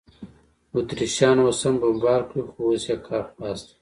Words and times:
اتریشیان 0.77 1.37
اوس 1.43 1.59
هم 1.65 1.75
بمبار 1.81 2.21
کوي، 2.29 2.43
خو 2.49 2.59
اوس 2.65 2.83
یې 2.89 2.95
کار 3.07 3.23
خلاص 3.31 3.59
دی. 3.65 3.69